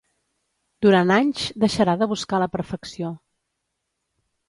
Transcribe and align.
Durant 0.85 1.13
anys 1.17 1.45
deixarà 1.65 1.97
de 2.01 2.09
buscar 2.17 2.43
la 2.47 2.51
perfecció. 2.59 3.15